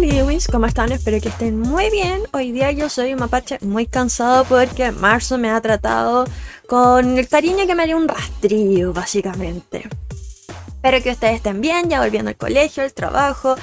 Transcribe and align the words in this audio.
Lewis, 0.00 0.46
¿cómo 0.46 0.66
están? 0.66 0.92
Espero 0.92 1.20
que 1.20 1.30
estén 1.30 1.58
muy 1.58 1.90
bien. 1.90 2.22
Hoy 2.32 2.52
día 2.52 2.70
yo 2.70 2.88
soy 2.88 3.12
un 3.12 3.18
mapache 3.18 3.58
muy 3.62 3.86
cansado 3.88 4.44
porque 4.44 4.92
marzo 4.92 5.36
me 5.36 5.50
ha 5.50 5.60
tratado 5.60 6.26
con 6.68 7.18
el 7.18 7.26
cariño 7.26 7.66
que 7.66 7.74
me 7.74 7.82
haría 7.82 7.96
un 7.96 8.06
rastrillo, 8.06 8.92
básicamente. 8.92 9.88
Espero 10.68 11.02
que 11.02 11.10
ustedes 11.10 11.34
estén 11.34 11.60
bien, 11.60 11.90
ya 11.90 12.00
volviendo 12.00 12.28
al 12.28 12.36
colegio, 12.36 12.84
el 12.84 12.94
trabajo, 12.94 13.56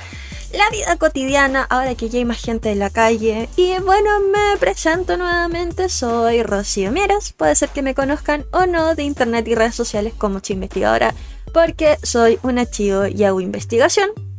la 0.53 0.69
vida 0.69 0.97
cotidiana, 0.97 1.63
ahora 1.69 1.95
que 1.95 2.09
ya 2.09 2.19
hay 2.19 2.25
más 2.25 2.41
gente 2.41 2.71
en 2.71 2.79
la 2.79 2.89
calle. 2.89 3.49
Y 3.55 3.77
bueno, 3.79 4.09
me 4.19 4.57
presento 4.59 5.17
nuevamente, 5.17 5.89
soy 5.89 6.43
Rocío 6.43 6.91
Mieras. 6.91 7.33
Puede 7.33 7.55
ser 7.55 7.69
que 7.69 7.81
me 7.81 7.95
conozcan 7.95 8.45
o 8.51 8.65
no 8.65 8.95
de 8.95 9.03
internet 9.03 9.47
y 9.47 9.55
redes 9.55 9.75
sociales 9.75 10.13
como 10.17 10.39
Chi 10.39 10.53
Investigadora, 10.53 11.13
porque 11.53 11.97
soy 12.03 12.39
una 12.43 12.65
chivo 12.65 13.07
y 13.07 13.23
hago 13.23 13.41
investigación. 13.41 14.30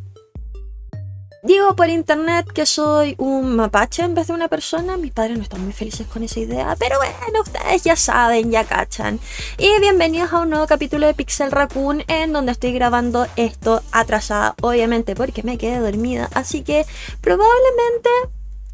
Digo 1.44 1.74
por 1.74 1.88
internet 1.88 2.46
que 2.54 2.66
soy 2.66 3.16
un 3.18 3.56
mapache 3.56 4.04
en 4.04 4.14
vez 4.14 4.28
de 4.28 4.32
una 4.32 4.46
persona. 4.46 4.96
Mis 4.96 5.10
padres 5.10 5.36
no 5.36 5.42
están 5.42 5.64
muy 5.64 5.72
felices 5.72 6.06
con 6.06 6.22
esa 6.22 6.38
idea. 6.38 6.76
Pero 6.78 6.98
bueno, 6.98 7.40
ustedes 7.42 7.82
ya 7.82 7.96
saben, 7.96 8.52
ya 8.52 8.62
cachan. 8.62 9.18
Y 9.58 9.80
bienvenidos 9.80 10.32
a 10.32 10.38
un 10.38 10.50
nuevo 10.50 10.68
capítulo 10.68 11.04
de 11.04 11.14
Pixel 11.14 11.50
Raccoon 11.50 12.04
en 12.06 12.32
donde 12.32 12.52
estoy 12.52 12.72
grabando 12.72 13.26
esto 13.34 13.82
atrasada. 13.90 14.54
Obviamente 14.62 15.16
porque 15.16 15.42
me 15.42 15.58
quedé 15.58 15.80
dormida. 15.80 16.30
Así 16.32 16.62
que 16.62 16.86
probablemente 17.20 18.08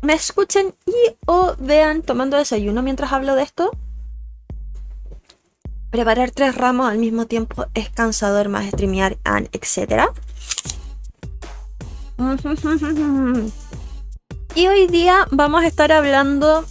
me 0.03 0.13
escuchen 0.13 0.75
y 0.85 1.17
o 1.25 1.55
vean 1.59 2.03
tomando 2.03 2.37
desayuno 2.37 2.83
mientras 2.83 3.13
hablo 3.15 3.35
de 3.35 3.45
esto. 3.45 3.71
Preparar 5.91 6.33
tres 6.33 6.55
ramos 6.55 6.91
al 6.91 6.99
mismo 6.99 7.25
tiempo 7.25 7.65
es 7.73 7.89
cansador 7.89 8.51
más 8.51 8.67
streamear, 8.67 9.17
and 9.25 9.49
etcétera. 9.53 10.13
Y 14.55 14.67
hoy 14.67 14.89
día 14.89 15.27
vamos 15.31 15.63
a 15.63 15.69
estar 15.69 15.93
hablando. 15.93 16.65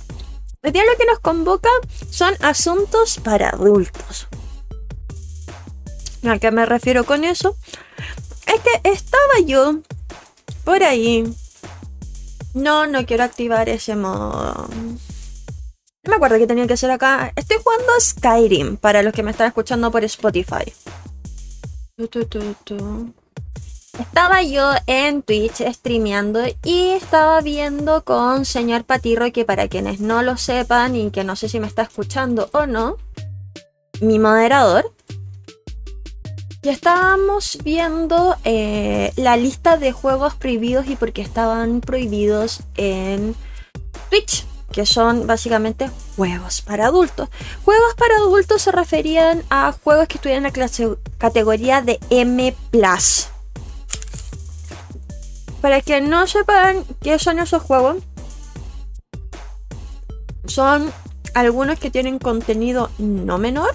Hoy 0.62 0.72
día 0.72 0.84
lo 0.84 0.98
que 0.98 1.06
nos 1.06 1.20
convoca 1.20 1.70
son 2.10 2.34
asuntos 2.42 3.20
para 3.24 3.50
adultos. 3.50 4.28
¿A 6.28 6.38
qué 6.40 6.52
me 6.52 6.66
refiero 6.66 7.06
con 7.06 7.24
eso? 7.24 7.56
Es 8.46 8.60
que 8.62 8.90
estaba 8.90 9.40
yo 9.46 9.80
por 10.66 10.84
ahí. 10.84 11.24
No, 12.54 12.86
no 12.88 13.06
quiero 13.06 13.24
activar 13.24 13.70
ese 13.70 13.96
modo. 13.96 14.68
No 16.04 16.10
me 16.10 16.16
acuerdo 16.16 16.38
qué 16.38 16.48
tenía 16.48 16.68
que 16.68 16.74
hacer 16.74 16.92
acá. 16.92 17.32
Estoy 17.36 17.58
jugando 17.64 17.94
Skyrim 18.00 18.78
para 18.78 19.02
los 19.02 19.14
que 19.14 19.24
me 19.24 19.32
están 19.32 19.48
escuchando 19.48 19.92
por 19.92 20.04
Spotify. 20.04 20.74
Tu, 21.96 22.08
tu, 22.08 22.54
tu. 22.66 23.14
Estaba 24.00 24.44
yo 24.44 24.72
en 24.86 25.24
Twitch 25.24 25.62
streameando 25.74 26.42
y 26.64 26.90
estaba 26.90 27.42
viendo 27.42 28.04
con 28.04 28.46
señor 28.46 28.84
Patirro 28.84 29.32
que 29.32 29.46
para 29.46 29.68
quienes 29.68 30.00
no 30.00 30.22
lo 30.22 30.38
sepan 30.38 30.96
y 30.96 31.12
que 31.12 31.24
no 31.24 31.36
sé 31.36 31.50
si 31.50 31.60
me 31.60 31.68
está 31.68 31.84
escuchando 31.84 32.50
o 32.54 32.66
no, 32.66 32.98
mi 34.02 34.20
moderador. 34.20 34.94
Y 36.62 36.70
estábamos 36.70 37.58
viendo 37.64 38.36
eh, 38.44 39.14
la 39.16 39.38
lista 39.38 39.78
de 39.78 39.92
juegos 39.92 40.36
prohibidos 40.36 40.88
y 40.88 40.96
por 40.96 41.14
qué 41.14 41.22
estaban 41.22 41.82
prohibidos 41.82 42.62
en 42.76 43.36
Twitch, 44.10 44.46
que 44.72 44.86
son 44.86 45.28
básicamente 45.28 45.90
juegos 46.16 46.62
para 46.62 46.88
adultos. 46.88 47.30
Juegos 47.64 47.94
para 47.96 48.18
adultos 48.18 48.64
se 48.64 48.72
referían 48.72 49.44
a 49.50 49.72
juegos 49.72 50.08
que 50.08 50.16
estuvieran 50.18 50.46
en 50.46 50.52
la 50.52 50.54
clase- 50.54 50.98
categoría 51.18 51.82
de 51.82 52.00
M⁇ 52.10 52.54
para 55.62 55.82
que 55.82 56.02
no 56.02 56.28
sepan 56.28 56.84
qué 57.02 57.20
son 57.20 57.40
esos 57.40 57.62
juegos, 57.62 57.98
son 60.46 60.92
algunos 61.34 61.80
que 61.80 61.92
tienen 61.92 62.20
contenido 62.20 62.90
no 62.98 63.38
menor 63.38 63.74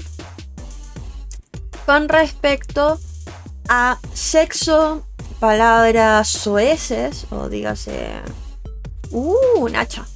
con 1.86 2.08
respecto 2.08 2.98
a 3.68 3.98
sexo, 4.12 5.06
palabras 5.38 6.28
soeces 6.28 7.26
o 7.30 7.48
dígase. 7.48 8.10
Uh, 9.10 9.68
Nacha. 9.68 10.06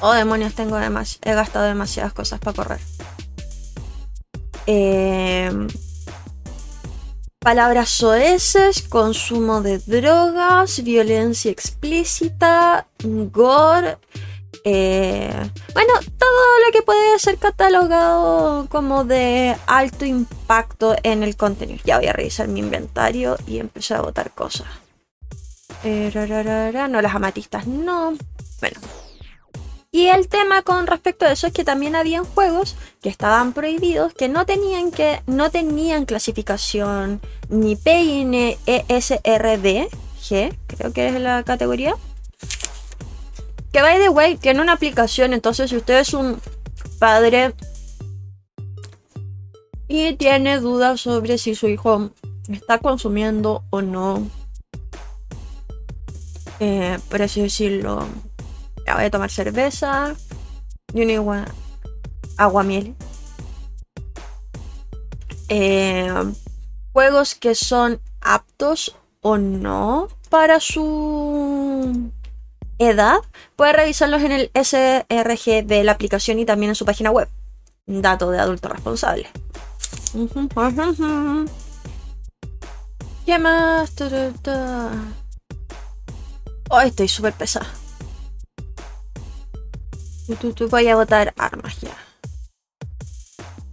Oh, 0.00 0.12
demonios, 0.12 0.54
tengo 0.54 0.76
demas 0.76 1.18
he 1.24 1.34
gastado 1.34 1.66
demasiadas 1.66 2.12
cosas 2.12 2.38
para 2.40 2.56
correr. 2.56 2.80
Eh, 4.66 5.50
palabras 7.44 7.90
soeces, 7.90 8.80
consumo 8.80 9.60
de 9.60 9.78
drogas, 9.78 10.82
violencia 10.82 11.50
explícita, 11.50 12.86
gore, 13.04 13.98
eh, 14.64 15.50
bueno, 15.74 15.92
todo 16.18 16.58
lo 16.64 16.72
que 16.72 16.80
puede 16.80 17.18
ser 17.18 17.36
catalogado 17.36 18.66
como 18.70 19.04
de 19.04 19.54
alto 19.66 20.06
impacto 20.06 20.96
en 21.02 21.22
el 21.22 21.36
contenido. 21.36 21.80
Ya 21.84 21.98
voy 21.98 22.06
a 22.06 22.14
revisar 22.14 22.48
mi 22.48 22.60
inventario 22.60 23.36
y 23.46 23.58
empezar 23.58 23.98
a 23.98 24.02
botar 24.02 24.30
cosas. 24.30 24.66
Eh, 25.84 26.10
no, 26.88 27.02
las 27.02 27.14
amatistas 27.14 27.66
no. 27.66 28.14
Bueno. 28.60 29.03
Y 29.94 30.08
el 30.08 30.26
tema 30.26 30.62
con 30.62 30.88
respecto 30.88 31.24
a 31.24 31.30
eso 31.30 31.46
es 31.46 31.52
que 31.52 31.62
también 31.62 31.94
habían 31.94 32.24
juegos 32.24 32.74
que 33.00 33.08
estaban 33.08 33.52
prohibidos, 33.52 34.12
que 34.12 34.28
no 34.28 34.44
tenían 34.44 34.90
que 34.90 35.22
no 35.28 35.52
tenían 35.52 36.04
clasificación 36.04 37.20
ni 37.48 37.76
PIN 37.76 38.34
ESRB, 38.34 39.88
G, 40.20 40.58
creo 40.66 40.92
que 40.92 41.06
es 41.06 41.20
la 41.20 41.44
categoría. 41.44 41.94
Que 43.72 43.82
by 43.82 44.00
the 44.00 44.08
way, 44.08 44.36
tiene 44.36 44.62
una 44.62 44.72
aplicación, 44.72 45.32
entonces 45.32 45.70
si 45.70 45.76
usted 45.76 46.00
es 46.00 46.12
un 46.12 46.40
padre 46.98 47.54
y 49.86 50.14
tiene 50.14 50.58
dudas 50.58 51.02
sobre 51.02 51.38
si 51.38 51.54
su 51.54 51.68
hijo 51.68 52.10
está 52.48 52.78
consumiendo 52.78 53.62
o 53.70 53.80
no, 53.80 54.28
eh, 56.58 56.98
por 57.08 57.22
así 57.22 57.42
decirlo, 57.42 58.08
voy 58.92 59.04
a 59.04 59.10
tomar 59.10 59.30
cerveza 59.30 60.14
y 60.92 61.02
un 61.02 61.10
agua, 61.10 61.44
aguamiel. 62.36 62.94
Eh, 65.48 66.12
juegos 66.92 67.34
que 67.34 67.54
son 67.54 68.00
aptos 68.20 68.96
o 69.20 69.38
no 69.38 70.08
para 70.30 70.60
su 70.60 72.10
edad, 72.78 73.18
puede 73.56 73.72
revisarlos 73.72 74.22
en 74.22 74.32
el 74.32 74.50
SRG 74.54 75.66
de 75.66 75.84
la 75.84 75.92
aplicación 75.92 76.38
y 76.38 76.44
también 76.44 76.70
en 76.70 76.74
su 76.74 76.84
página 76.84 77.10
web. 77.10 77.28
Dato 77.86 78.30
de 78.30 78.38
adulto 78.38 78.68
responsable. 78.68 79.28
¿Qué 83.26 83.38
más? 83.38 83.92
Oh, 86.70 86.80
estoy 86.80 87.08
súper 87.08 87.32
pesada. 87.34 87.66
Voy 90.70 90.88
a 90.88 90.96
botar 90.96 91.34
armas 91.36 91.80
ya. 91.80 91.96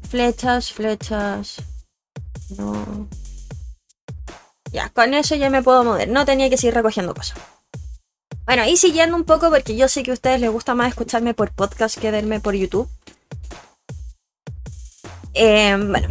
Flechas, 0.09 0.73
flechas. 0.73 1.57
No. 2.57 3.07
Ya, 4.71 4.89
con 4.89 5.13
eso 5.13 5.35
ya 5.35 5.49
me 5.49 5.63
puedo 5.63 5.83
mover. 5.83 6.09
No 6.09 6.25
tenía 6.25 6.49
que 6.49 6.57
seguir 6.57 6.73
recogiendo 6.73 7.13
cosas. 7.13 7.37
Bueno, 8.45 8.65
y 8.65 8.75
siguiendo 8.75 9.15
un 9.15 9.23
poco, 9.23 9.49
porque 9.49 9.77
yo 9.77 9.87
sé 9.87 10.03
que 10.03 10.11
a 10.11 10.13
ustedes 10.13 10.41
les 10.41 10.51
gusta 10.51 10.75
más 10.75 10.89
escucharme 10.89 11.33
por 11.33 11.51
podcast 11.51 11.97
que 11.97 12.11
verme 12.11 12.39
por 12.41 12.55
YouTube. 12.55 12.89
Eh, 15.33 15.77
bueno. 15.77 16.09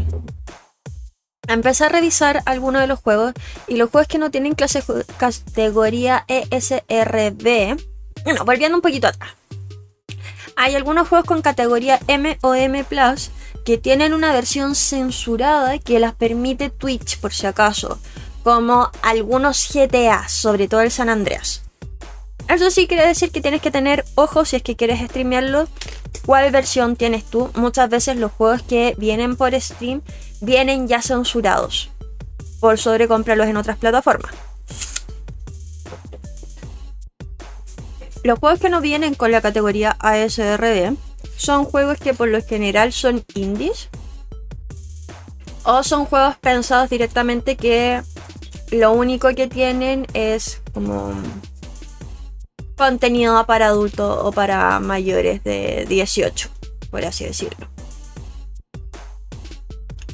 Empecé 1.49 1.85
a 1.85 1.89
revisar 1.89 2.43
algunos 2.47 2.81
de 2.81 2.87
los 2.87 3.01
juegos. 3.01 3.35
Y 3.67 3.77
los 3.77 3.91
juegos 3.91 4.09
que 4.09 4.19
no 4.19 4.31
tienen 4.31 4.55
clase 4.55 4.83
categoría 5.19 6.25
ESRB. 6.29 7.77
Bueno, 8.25 8.45
volviendo 8.45 8.79
un 8.79 8.83
poquito 8.83 9.09
atrás. 9.09 9.40
Hay 10.61 10.77
algunos 10.77 11.09
juegos 11.09 11.27
con 11.27 11.41
categoría 11.41 11.99
M 12.07 12.37
o 12.43 12.55
M 12.55 12.85
Plus 12.85 13.31
que 13.65 13.79
tienen 13.79 14.12
una 14.12 14.35
versión 14.35 14.75
censurada 14.75 15.79
que 15.79 15.99
las 15.99 16.15
permite 16.15 16.69
Twitch 16.69 17.19
por 17.19 17.33
si 17.33 17.47
acaso, 17.47 17.99
como 18.45 18.91
algunos 19.01 19.71
GTA, 19.73 20.29
sobre 20.29 20.69
todo 20.69 20.83
el 20.83 20.91
San 20.91 21.09
Andreas. 21.09 21.62
Eso 22.47 22.71
sí 22.71 22.87
quiere 22.87 23.07
decir 23.07 23.31
que 23.31 23.41
tienes 23.41 23.62
que 23.62 23.71
tener 23.71 24.05
ojo 24.17 24.45
si 24.45 24.57
es 24.57 24.62
que 24.62 24.77
quieres 24.77 25.01
streamearlo. 25.01 25.67
¿Cuál 26.27 26.51
versión 26.51 26.95
tienes 26.95 27.25
tú? 27.25 27.51
Muchas 27.55 27.89
veces 27.89 28.19
los 28.19 28.31
juegos 28.31 28.61
que 28.61 28.95
vienen 28.99 29.37
por 29.37 29.59
stream 29.59 30.03
vienen 30.43 30.89
ya 30.89 31.01
censurados. 31.01 31.91
Por 32.61 32.77
sobre 32.77 33.09
comprarlos 33.09 33.47
en 33.47 33.57
otras 33.57 33.79
plataformas. 33.79 34.50
Los 38.23 38.39
juegos 38.39 38.61
que 38.61 38.69
no 38.69 38.81
vienen 38.81 39.15
con 39.15 39.33
la 39.33 39.41
categoría 39.41 39.97
ASRB 39.99 40.97
son 41.37 41.65
juegos 41.65 41.99
que 41.99 42.13
por 42.13 42.29
lo 42.29 42.43
general 42.43 42.93
son 42.93 43.25
indies. 43.35 43.89
O 45.65 45.83
son 45.83 46.05
juegos 46.05 46.37
pensados 46.37 46.91
directamente 46.91 47.57
que 47.57 48.03
lo 48.71 48.93
único 48.93 49.29
que 49.35 49.47
tienen 49.47 50.07
es 50.15 50.61
como 50.73 51.13
contenido 52.77 53.45
para 53.47 53.67
adultos 53.67 54.19
o 54.23 54.33
para 54.33 54.81
mayores 54.81 55.45
de 55.45 55.87
18, 55.89 56.49
por 56.91 57.05
así 57.05 57.25
decirlo. 57.25 57.69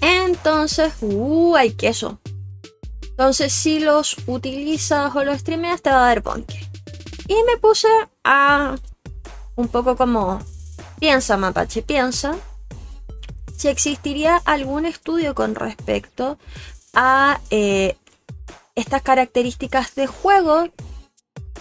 Entonces, 0.00 0.92
uh, 1.00 1.56
hay 1.56 1.72
queso. 1.72 2.20
Entonces, 3.02 3.52
si 3.52 3.80
los 3.80 4.16
utilizas 4.26 5.14
o 5.14 5.24
los 5.24 5.38
streameas, 5.38 5.80
te 5.80 5.90
va 5.90 6.04
a 6.04 6.08
dar 6.08 6.22
bonke. 6.22 6.65
Y 7.28 7.34
me 7.44 7.56
puse 7.60 7.88
a 8.24 8.76
un 9.56 9.68
poco 9.68 9.96
como 9.96 10.40
piensa, 10.98 11.36
Mapache, 11.36 11.82
piensa 11.82 12.36
si 13.56 13.68
existiría 13.68 14.36
algún 14.44 14.84
estudio 14.84 15.34
con 15.34 15.54
respecto 15.54 16.38
a 16.94 17.40
eh, 17.50 17.96
estas 18.74 19.02
características 19.02 19.94
de 19.94 20.06
juego 20.06 20.68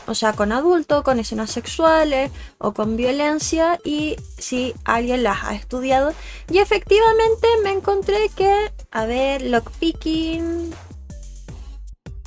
o 0.07 0.13
sea, 0.13 0.33
con 0.33 0.51
adultos, 0.51 1.03
con 1.03 1.19
escenas 1.19 1.49
sexuales 1.51 2.31
o 2.59 2.73
con 2.73 2.95
violencia 2.95 3.79
y 3.83 4.17
si 4.37 4.75
alguien 4.83 5.23
las 5.23 5.43
ha 5.43 5.55
estudiado. 5.55 6.13
Y 6.49 6.59
efectivamente 6.59 7.47
me 7.63 7.71
encontré 7.71 8.29
que, 8.35 8.71
a 8.91 9.05
ver, 9.05 9.41
lockpicking, 9.41 10.73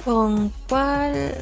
¿con 0.04 0.52
cuál? 0.68 1.36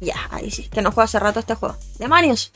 Ya, 0.00 0.16
ahí 0.30 0.50
sí, 0.50 0.68
que 0.68 0.82
no 0.82 0.90
juego 0.90 1.04
hace 1.04 1.18
rato 1.18 1.40
este 1.40 1.54
juego. 1.54 1.76
¡Demonios! 1.98 2.52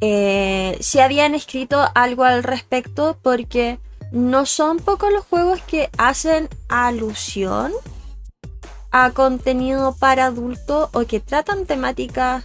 Eh, 0.00 0.76
si 0.80 1.00
habían 1.00 1.34
escrito 1.34 1.82
algo 1.94 2.24
al 2.24 2.42
respecto 2.42 3.18
porque 3.22 3.78
no 4.12 4.46
son 4.46 4.78
pocos 4.78 5.12
los 5.12 5.24
juegos 5.24 5.60
que 5.62 5.90
hacen 5.98 6.48
alusión 6.68 7.72
a 8.90 9.10
contenido 9.10 9.96
para 9.96 10.26
adultos 10.26 10.90
o 10.92 11.04
que 11.06 11.20
tratan 11.20 11.66
temáticas 11.66 12.44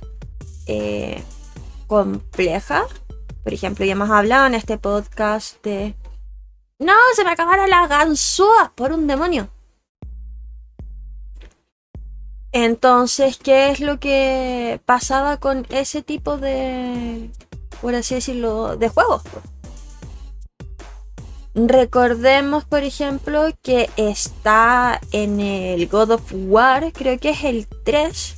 eh, 0.65 1.23
complejas. 1.87 2.85
Por 3.43 3.53
ejemplo, 3.53 3.85
ya 3.85 3.91
hemos 3.91 4.09
hablado 4.09 4.47
en 4.47 4.55
este 4.55 4.77
podcast 4.77 5.61
de... 5.63 5.95
No, 6.79 6.93
se 7.15 7.23
me 7.23 7.31
acabaron 7.31 7.69
las 7.69 7.89
ganzúas 7.89 8.71
por 8.73 8.91
un 8.91 9.05
demonio. 9.05 9.49
Entonces, 12.51 13.37
¿qué 13.37 13.69
es 13.69 13.79
lo 13.79 13.99
que 13.99 14.81
pasaba 14.85 15.37
con 15.37 15.67
ese 15.69 16.01
tipo 16.01 16.37
de, 16.37 17.29
por 17.81 17.93
así 17.95 18.15
decirlo, 18.15 18.75
de 18.75 18.89
juegos? 18.89 19.21
Recordemos, 21.53 22.63
por 22.65 22.83
ejemplo, 22.83 23.47
que 23.61 23.89
está 23.97 24.99
en 25.11 25.39
el 25.39 25.87
God 25.87 26.11
of 26.11 26.31
War, 26.31 26.91
creo 26.93 27.19
que 27.19 27.31
es 27.31 27.43
el 27.43 27.67
3, 27.67 28.35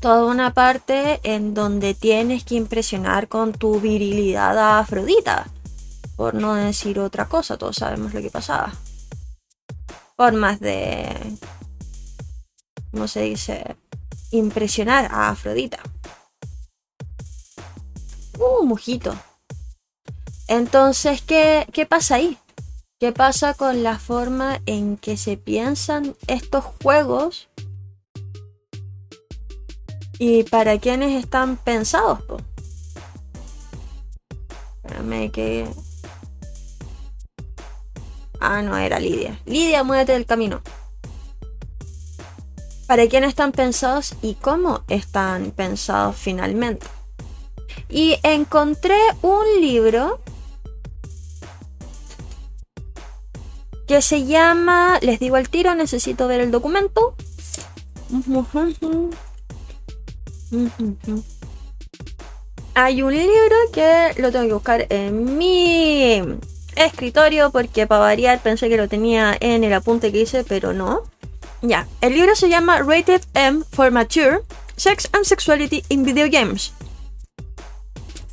toda 0.00 0.26
una 0.26 0.52
parte 0.52 1.20
en 1.22 1.54
donde 1.54 1.94
tienes 1.94 2.44
que 2.44 2.54
impresionar 2.54 3.28
con 3.28 3.52
tu 3.52 3.80
virilidad 3.80 4.58
a 4.58 4.78
Afrodita. 4.78 5.48
Por 6.16 6.34
no 6.34 6.54
decir 6.54 6.98
otra 6.98 7.28
cosa, 7.28 7.56
todos 7.56 7.76
sabemos 7.76 8.12
lo 8.12 8.20
que 8.20 8.30
pasaba. 8.30 8.72
Formas 10.16 10.60
de... 10.60 11.16
¿Cómo 12.92 13.08
se 13.08 13.22
dice? 13.22 13.76
Impresionar 14.30 15.06
a 15.10 15.30
Afrodita. 15.30 15.80
Uh, 18.38 18.64
mujito. 18.64 19.16
Entonces, 20.46 21.22
¿qué, 21.22 21.66
¿qué 21.72 21.86
pasa 21.86 22.16
ahí? 22.16 22.38
¿Qué 23.00 23.12
pasa 23.12 23.54
con 23.54 23.82
la 23.82 23.98
forma 23.98 24.60
en 24.66 24.96
que 24.96 25.16
se 25.16 25.36
piensan 25.36 26.14
estos 26.26 26.64
juegos? 26.82 27.48
¿Y 30.18 30.44
para 30.44 30.78
quiénes 30.78 31.20
están 31.20 31.56
pensados? 31.56 32.20
Espérame 34.76 35.32
que... 35.32 35.68
Ah, 38.38 38.62
no, 38.62 38.76
era 38.76 39.00
Lidia. 39.00 39.40
Lidia, 39.46 39.82
muévete 39.82 40.12
del 40.12 40.26
camino. 40.26 40.62
¿Para 42.92 43.08
quiénes 43.08 43.30
están 43.30 43.52
pensados 43.52 44.14
y 44.20 44.34
cómo 44.34 44.82
están 44.86 45.52
pensados 45.52 46.14
finalmente? 46.14 46.86
Y 47.88 48.18
encontré 48.22 48.98
un 49.22 49.46
libro 49.62 50.20
que 53.88 54.02
se 54.02 54.26
llama, 54.26 54.98
les 55.00 55.18
digo 55.20 55.36
al 55.36 55.48
tiro, 55.48 55.74
necesito 55.74 56.28
ver 56.28 56.42
el 56.42 56.50
documento. 56.50 57.14
Hay 62.74 63.02
un 63.02 63.12
libro 63.14 63.56
que 63.72 64.10
lo 64.18 64.30
tengo 64.30 64.46
que 64.48 64.52
buscar 64.52 64.86
en 64.90 65.38
mi 65.38 66.22
escritorio 66.76 67.50
porque 67.52 67.86
para 67.86 68.02
variar 68.02 68.42
pensé 68.42 68.68
que 68.68 68.76
lo 68.76 68.86
tenía 68.86 69.34
en 69.40 69.64
el 69.64 69.72
apunte 69.72 70.12
que 70.12 70.20
hice, 70.20 70.44
pero 70.44 70.74
no. 70.74 71.10
Ya, 71.62 71.86
el 72.00 72.14
libro 72.14 72.34
se 72.34 72.48
llama 72.48 72.82
Rated 72.82 73.22
M 73.34 73.62
for 73.70 73.90
Mature, 73.90 74.42
Sex 74.76 75.08
and 75.12 75.24
Sexuality 75.24 75.84
in 75.88 76.04
Video 76.04 76.28
Games. 76.30 76.72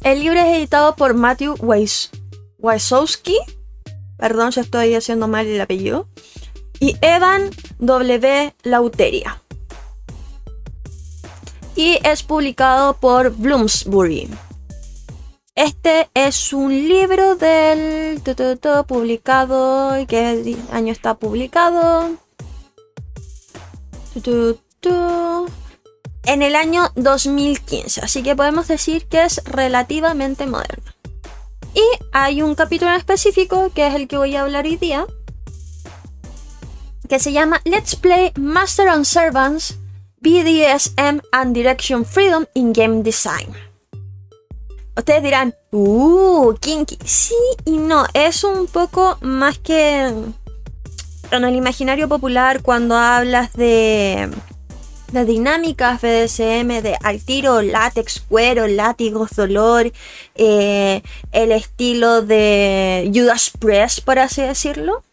El 0.04 0.20
libro 0.20 0.40
es 0.40 0.58
editado 0.58 0.96
por 0.96 1.14
Matthew 1.14 1.56
Wysowski 2.58 3.38
perdón 4.20 4.52
si 4.52 4.60
estoy 4.60 4.94
haciendo 4.94 5.28
mal 5.28 5.48
el 5.48 5.62
apellido, 5.62 6.08
y 6.80 6.98
Evan 7.02 7.50
W. 7.80 8.54
Lauteria. 8.64 9.42
Y 11.76 11.98
es 12.04 12.24
publicado 12.24 12.98
por 12.98 13.32
Bloomsbury. 13.32 14.30
Este 15.56 16.10
es 16.14 16.52
un 16.54 16.72
libro 16.72 17.36
del 17.36 18.22
publicado. 18.88 20.06
¿Qué 20.08 20.58
año 20.72 20.92
está 20.92 21.16
publicado? 21.16 22.12
En 26.26 26.42
el 26.42 26.56
año 26.56 26.92
2015. 26.96 28.02
Así 28.02 28.24
que 28.24 28.36
podemos 28.36 28.68
decir 28.68 29.08
que 29.08 29.24
es 29.24 29.44
relativamente 29.46 30.46
moderno. 30.46 30.92
Y 31.74 31.84
hay 32.12 32.42
un 32.42 32.56
capítulo 32.56 32.92
en 32.92 32.98
específico, 32.98 33.72
que 33.74 33.88
es 33.88 33.96
el 33.96 34.08
que 34.08 34.18
voy 34.18 34.36
a 34.36 34.42
hablar 34.42 34.66
hoy 34.66 34.78
día, 34.78 35.06
que 37.08 37.20
se 37.20 37.32
llama 37.32 37.62
Let's 37.64 37.96
Play 37.96 38.32
Master 38.36 38.88
and 38.88 39.06
Servants 39.06 39.76
BDSM 40.22 41.22
and 41.32 41.56
Direction 41.56 42.06
Freedom 42.06 42.46
in 42.54 42.74
Game 42.74 43.04
Design. 43.04 43.54
Ustedes 44.98 45.24
dirán, 45.24 45.56
uh, 45.72 46.54
kinky. 46.60 46.98
Sí 47.06 47.36
y 47.66 47.78
no, 47.78 48.06
es 48.14 48.44
un 48.44 48.68
poco 48.68 49.18
más 49.22 49.58
que 49.60 50.14
en 51.32 51.44
el 51.44 51.56
imaginario 51.56 52.08
popular 52.08 52.62
cuando 52.62 52.96
hablas 52.96 53.54
de 53.54 54.30
de 55.12 55.26
dinámicas 55.26 56.02
BDSM, 56.02 56.82
de 56.82 56.96
al 57.02 57.24
tiro, 57.24 57.62
látex, 57.62 58.20
cuero, 58.20 58.68
látigos, 58.68 59.32
dolor, 59.32 59.92
eh, 60.36 61.02
el 61.32 61.52
estilo 61.52 62.22
de 62.22 63.12
Judas 63.14 63.52
Press, 63.58 64.02
por 64.02 64.20
así 64.20 64.42
decirlo. 64.42 65.04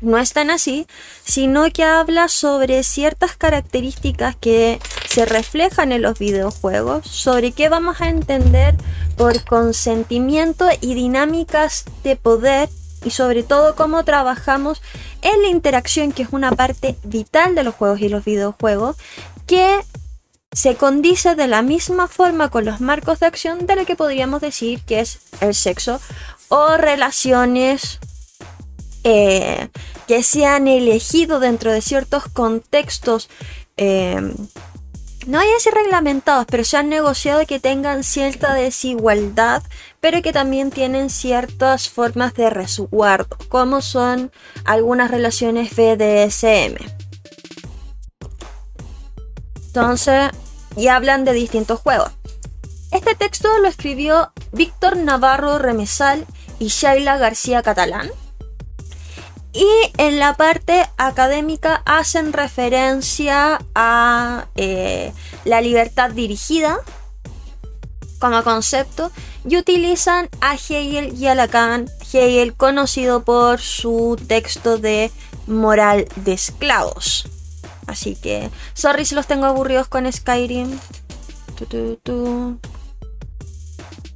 No 0.00 0.18
es 0.18 0.32
tan 0.32 0.50
así, 0.50 0.86
sino 1.24 1.68
que 1.72 1.82
habla 1.82 2.28
sobre 2.28 2.84
ciertas 2.84 3.36
características 3.36 4.36
que 4.36 4.78
se 5.08 5.26
reflejan 5.26 5.90
en 5.90 6.02
los 6.02 6.20
videojuegos, 6.20 7.08
sobre 7.08 7.50
qué 7.50 7.68
vamos 7.68 8.00
a 8.00 8.08
entender 8.08 8.76
por 9.16 9.44
consentimiento 9.44 10.68
y 10.80 10.94
dinámicas 10.94 11.84
de 12.04 12.14
poder 12.14 12.68
y 13.04 13.10
sobre 13.10 13.42
todo 13.42 13.74
cómo 13.74 14.04
trabajamos 14.04 14.82
en 15.22 15.42
la 15.42 15.48
interacción, 15.48 16.12
que 16.12 16.22
es 16.22 16.28
una 16.32 16.52
parte 16.52 16.96
vital 17.04 17.54
de 17.54 17.64
los 17.64 17.74
juegos 17.74 18.00
y 18.00 18.08
los 18.08 18.24
videojuegos, 18.24 18.96
que 19.46 19.80
se 20.52 20.76
condice 20.76 21.34
de 21.34 21.46
la 21.46 21.62
misma 21.62 22.08
forma 22.08 22.50
con 22.50 22.64
los 22.64 22.80
marcos 22.80 23.20
de 23.20 23.26
acción 23.26 23.66
de 23.66 23.76
lo 23.76 23.84
que 23.84 23.96
podríamos 23.96 24.40
decir 24.40 24.80
que 24.82 25.00
es 25.00 25.20
el 25.40 25.54
sexo 25.54 26.00
o 26.48 26.76
relaciones 26.76 28.00
eh, 29.04 29.68
que 30.06 30.22
se 30.22 30.46
han 30.46 30.68
elegido 30.68 31.38
dentro 31.38 31.70
de 31.70 31.82
ciertos 31.82 32.24
contextos, 32.32 33.28
eh, 33.76 34.34
no 35.26 35.38
hay 35.38 35.48
así 35.56 35.68
reglamentados, 35.70 36.46
pero 36.46 36.64
se 36.64 36.78
han 36.78 36.88
negociado 36.88 37.44
que 37.46 37.60
tengan 37.60 38.02
cierta 38.02 38.54
desigualdad, 38.54 39.62
pero 40.00 40.22
que 40.22 40.32
también 40.32 40.70
tienen 40.70 41.10
ciertas 41.10 41.88
formas 41.88 42.34
de 42.34 42.50
resguardo, 42.50 43.36
como 43.48 43.80
son 43.80 44.30
algunas 44.64 45.10
relaciones 45.10 45.74
BDSM. 45.74 46.76
Entonces, 49.66 50.30
y 50.76 50.88
hablan 50.88 51.24
de 51.24 51.32
distintos 51.32 51.80
juegos. 51.80 52.12
Este 52.90 53.14
texto 53.14 53.48
lo 53.58 53.68
escribió 53.68 54.32
Víctor 54.52 54.96
Navarro 54.96 55.58
Remesal 55.58 56.26
y 56.58 56.68
Shaila 56.68 57.18
García 57.18 57.62
Catalán. 57.62 58.10
Y 59.52 59.68
en 59.96 60.18
la 60.18 60.34
parte 60.34 60.86
académica 60.96 61.82
hacen 61.84 62.32
referencia 62.32 63.58
a 63.74 64.46
eh, 64.56 65.12
la 65.44 65.60
libertad 65.60 66.10
dirigida 66.10 66.78
como 68.18 68.42
concepto 68.42 69.10
y 69.48 69.56
utilizan 69.56 70.28
a 70.40 70.54
Hegel 70.54 71.14
y 71.16 71.26
a 71.26 71.34
Lacan. 71.34 71.88
Hegel 72.12 72.54
conocido 72.54 73.22
por 73.24 73.60
su 73.60 74.18
texto 74.26 74.78
de 74.78 75.10
Moral 75.46 76.08
de 76.16 76.32
Esclavos. 76.32 77.28
Así 77.86 78.16
que, 78.16 78.50
sorry 78.74 79.04
si 79.04 79.14
los 79.14 79.26
tengo 79.26 79.46
aburridos 79.46 79.88
con 79.88 80.10
Skyrim. 80.12 80.78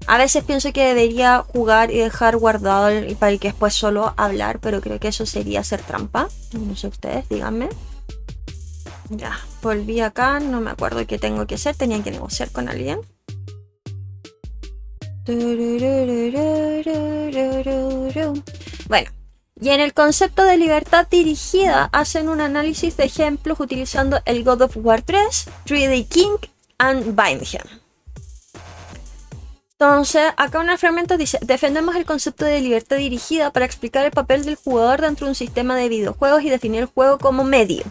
A 0.06 0.18
veces 0.18 0.44
pienso 0.44 0.73
que 0.73 0.85
debería 0.85 1.38
jugar 1.47 1.90
y 1.90 1.99
dejar 1.99 2.37
guardado 2.37 2.90
para 3.18 3.37
que 3.38 3.49
después 3.49 3.73
solo 3.73 4.14
hablar, 4.16 4.59
pero 4.61 4.80
creo 4.80 5.00
que 5.00 5.09
eso 5.09 5.26
sería 5.26 5.61
hacer 5.61 5.80
trampa. 5.80 6.28
No 6.52 6.76
sé 6.76 6.88
ustedes, 6.88 7.28
díganme. 7.28 7.68
Ya, 9.09 9.38
volví 9.62 10.00
acá, 10.00 10.40
no 10.40 10.61
me 10.61 10.71
acuerdo 10.71 11.06
qué 11.06 11.18
tengo 11.18 11.47
que 11.47 11.56
hacer, 11.56 11.76
tenía 11.76 12.02
que 12.02 12.11
negociar 12.11 12.50
con 12.50 12.68
alguien. 12.68 13.00
Bueno, 18.88 19.11
y 19.61 19.69
en 19.69 19.81
el 19.81 19.95
concepto 19.95 20.45
de 20.45 20.57
libertad 20.57 21.07
dirigida 21.09 21.88
hacen 21.93 22.29
un 22.29 22.41
análisis 22.41 22.97
de 22.97 23.05
ejemplos 23.05 23.61
utilizando 23.61 24.19
el 24.25 24.43
God 24.43 24.62
of 24.62 24.76
War 24.79 25.02
3, 25.02 25.49
3D 25.67 26.09
King 26.09 26.38
and 26.79 27.14
Bindham. 27.14 27.82
Entonces, 29.83 30.31
acá 30.37 30.61
un 30.61 30.79
fragmento 30.79 31.19
dice, 31.19 31.41
defendemos 31.43 31.97
el 31.97 32.05
concepto 32.05 32.45
de 32.45 32.61
libertad 32.61 32.99
dirigida 32.99 33.51
para 33.53 33.67
explicar 33.67 34.05
el 34.05 34.12
papel 34.12 34.45
del 34.45 34.55
jugador 34.55 35.01
dentro 35.01 35.27
de 35.27 35.31
un 35.31 35.35
sistema 35.35 35.75
de 35.75 35.89
videojuegos 35.89 36.45
y 36.45 36.51
definir 36.51 36.83
el 36.83 36.87
juego 36.87 37.19
como 37.19 37.43
medio. 37.43 37.83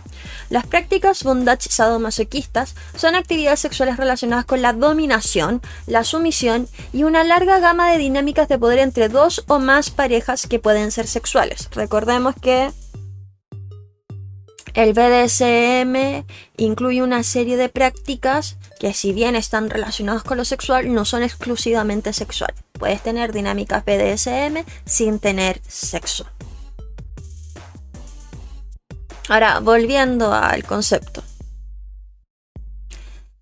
Las 0.50 0.66
prácticas 0.66 1.26
bondage 1.26 1.70
sadomasoquistas 1.70 2.76
son 2.96 3.16
actividades 3.16 3.60
sexuales 3.60 3.98
relacionadas 3.98 4.46
con 4.46 4.62
la 4.62 4.72
dominación, 4.72 5.62
la 5.86 6.06
sumisión 6.06 6.70
y 6.94 7.04
una 7.04 7.26
larga 7.26 7.60
gama 7.60 7.92
de 7.92 7.98
dinámicas 7.98 8.48
de 8.48 8.58
poder 8.58 8.80
entre 8.80 9.10
dos 9.10 9.44
o 9.50 9.60
más 9.60 9.90
parejas 9.90 10.48
que 10.48 10.60
pueden 10.60 10.92
ser 10.92 11.08
sexuales. 11.08 11.68
Recordemos 11.72 12.36
que 12.42 12.72
el 14.74 14.94
BDSM 14.94 16.26
incluye 16.58 17.04
una 17.04 17.24
serie 17.24 17.58
de 17.58 17.70
prácticas 17.70 18.58
que 18.80 18.94
si 18.94 19.14
bien 19.14 19.36
están 19.36 19.70
relacionadas 19.70 20.24
con 20.24 20.38
lo 20.38 20.46
sexual, 20.46 20.94
no 20.94 21.06
son 21.06 21.24
exclusivamente 21.24 22.14
sexuales. 22.14 22.58
Puedes 22.74 23.02
tener 23.02 23.32
dinámicas 23.32 23.86
BDSM 23.86 24.66
sin 24.86 25.20
tener 25.20 25.62
sexo. 25.68 26.26
Ahora, 29.30 29.60
volviendo 29.60 30.34
al 30.34 30.64
concepto. 30.64 31.24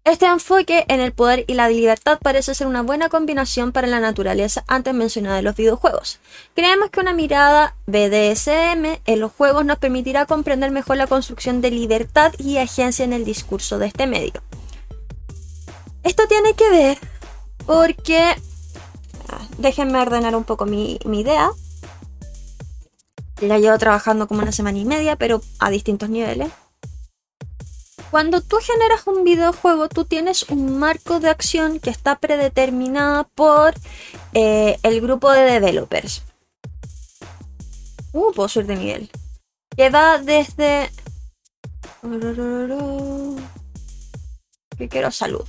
Este 0.05 0.25
enfoque 0.25 0.85
en 0.87 1.01
el 1.01 1.11
poder 1.11 1.43
y 1.47 1.53
la 1.53 1.69
libertad 1.69 2.19
parece 2.21 2.55
ser 2.55 2.67
una 2.67 2.81
buena 2.81 3.09
combinación 3.09 3.71
para 3.71 3.85
la 3.85 3.99
naturaleza 3.99 4.63
antes 4.67 4.93
mencionada 4.93 5.35
de 5.35 5.41
los 5.41 5.55
videojuegos. 5.55 6.19
Creemos 6.55 6.89
que 6.89 7.01
una 7.01 7.13
mirada 7.13 7.75
BDSM 7.85 9.01
en 9.05 9.19
los 9.19 9.31
juegos 9.31 9.65
nos 9.65 9.77
permitirá 9.77 10.25
comprender 10.25 10.71
mejor 10.71 10.97
la 10.97 11.07
construcción 11.07 11.61
de 11.61 11.71
libertad 11.71 12.33
y 12.39 12.57
agencia 12.57 13.05
en 13.05 13.13
el 13.13 13.25
discurso 13.25 13.77
de 13.77 13.87
este 13.87 14.07
medio. 14.07 14.41
Esto 16.03 16.27
tiene 16.27 16.53
que 16.53 16.69
ver 16.69 16.97
porque... 17.65 18.35
Ah, 19.27 19.41
déjenme 19.57 19.99
ordenar 19.99 20.35
un 20.35 20.45
poco 20.45 20.65
mi, 20.65 20.97
mi 21.05 21.19
idea. 21.19 21.51
La 23.41 23.59
llevo 23.59 23.77
trabajando 23.77 24.27
como 24.27 24.41
una 24.41 24.51
semana 24.51 24.77
y 24.79 24.85
media, 24.85 25.17
pero 25.17 25.41
a 25.59 25.69
distintos 25.69 26.09
niveles. 26.09 26.49
Cuando 28.11 28.41
tú 28.41 28.57
generas 28.57 29.05
un 29.05 29.23
videojuego, 29.23 29.87
tú 29.87 30.05
tienes 30.05 30.43
un 30.49 30.79
marco 30.79 31.19
de 31.19 31.29
acción 31.29 31.79
que 31.79 31.91
está 31.91 32.15
predeterminado 32.15 33.29
por 33.35 33.75
eh, 34.33 34.79
el 34.81 35.01
grupo 35.01 35.31
de 35.31 35.41
developers. 35.41 36.23
Uh, 38.11 38.31
puedo 38.33 38.49
subir 38.49 38.67
de 38.67 38.75
nivel. 38.75 39.11
Que 39.75 39.91
va 39.91 40.17
desde. 40.17 40.89
Que 44.77 44.89
quiero 44.89 45.11
salud. 45.11 45.45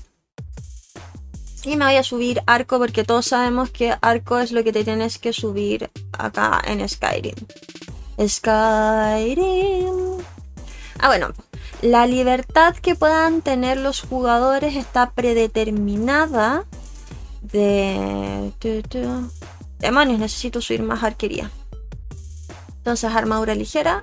Y 1.64 1.76
me 1.76 1.86
voy 1.86 1.96
a 1.96 2.02
subir 2.02 2.42
arco 2.46 2.78
porque 2.78 3.04
todos 3.04 3.26
sabemos 3.26 3.70
que 3.70 3.96
arco 4.00 4.38
es 4.38 4.52
lo 4.52 4.64
que 4.64 4.72
te 4.72 4.84
tienes 4.84 5.18
que 5.18 5.32
subir 5.32 5.90
acá 6.12 6.60
en 6.66 6.86
Skyrim. 6.86 7.34
Skyrim. 8.18 10.18
Ah, 10.98 11.08
bueno, 11.08 11.32
la 11.82 12.06
libertad 12.06 12.74
que 12.76 12.94
puedan 12.94 13.42
tener 13.42 13.78
los 13.78 14.02
jugadores 14.02 14.76
está 14.76 15.10
predeterminada 15.10 16.64
de... 17.42 18.52
Demonios, 19.78 20.18
necesito 20.18 20.60
subir 20.60 20.82
más 20.82 21.02
arquería. 21.02 21.50
Entonces, 22.76 23.10
armadura 23.12 23.54
ligera. 23.54 24.02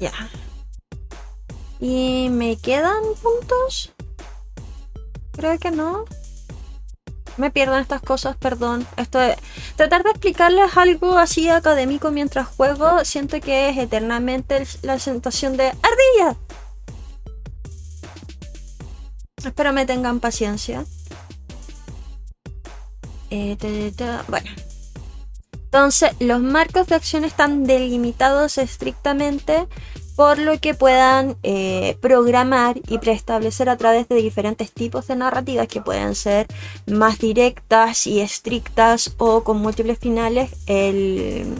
Ya. 0.00 0.12
¿Y 1.80 2.28
me 2.30 2.56
quedan 2.56 3.02
puntos? 3.22 3.92
Creo 5.32 5.58
que 5.58 5.70
no 5.70 6.04
me 7.40 7.50
pierdan 7.50 7.80
estas 7.80 8.00
cosas, 8.00 8.36
perdón. 8.36 8.86
Esto 8.96 9.18
de, 9.18 9.36
tratar 9.76 10.04
de 10.04 10.10
explicarles 10.10 10.76
algo 10.76 11.18
así 11.18 11.48
académico 11.48 12.10
mientras 12.10 12.46
juego, 12.46 13.04
siento 13.04 13.40
que 13.40 13.70
es 13.70 13.78
eternamente 13.78 14.64
la 14.82 14.98
sensación 14.98 15.56
de 15.56 15.66
ardilla. 15.66 16.36
Espero 19.44 19.72
me 19.72 19.86
tengan 19.86 20.20
paciencia. 20.20 20.84
Eh, 23.30 23.56
bueno. 24.28 24.50
Entonces, 25.52 26.10
los 26.18 26.40
marcos 26.40 26.88
de 26.88 26.96
acción 26.96 27.24
están 27.24 27.64
delimitados 27.64 28.58
estrictamente 28.58 29.68
por 30.16 30.38
lo 30.38 30.58
que 30.58 30.74
puedan 30.74 31.36
eh, 31.42 31.96
programar 32.00 32.78
y 32.88 32.98
preestablecer 32.98 33.68
a 33.68 33.76
través 33.76 34.08
de 34.08 34.16
diferentes 34.16 34.72
tipos 34.72 35.06
de 35.06 35.16
narrativas 35.16 35.68
que 35.68 35.80
pueden 35.80 36.14
ser 36.14 36.46
más 36.86 37.18
directas 37.18 38.06
y 38.06 38.20
estrictas 38.20 39.14
o 39.18 39.44
con 39.44 39.58
múltiples 39.58 39.98
finales 39.98 40.50
el, 40.66 41.54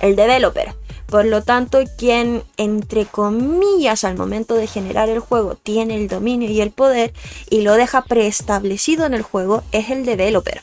el 0.00 0.16
developer. 0.16 0.74
Por 1.06 1.24
lo 1.24 1.42
tanto, 1.42 1.80
quien, 1.98 2.44
entre 2.56 3.04
comillas, 3.04 4.04
al 4.04 4.16
momento 4.16 4.54
de 4.54 4.68
generar 4.68 5.08
el 5.08 5.18
juego 5.18 5.56
tiene 5.56 5.96
el 5.96 6.06
dominio 6.06 6.48
y 6.48 6.60
el 6.60 6.70
poder 6.70 7.12
y 7.50 7.62
lo 7.62 7.74
deja 7.74 8.02
preestablecido 8.04 9.06
en 9.06 9.14
el 9.14 9.22
juego 9.22 9.64
es 9.72 9.90
el 9.90 10.04
developer. 10.04 10.62